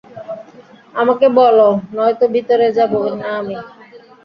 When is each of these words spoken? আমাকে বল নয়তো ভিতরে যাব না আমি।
আমাকে 0.95 1.25
বল 1.37 1.57
নয়তো 1.95 2.25
ভিতরে 2.35 2.67
যাব 2.77 2.93
না 3.19 3.29
আমি। 3.39 3.57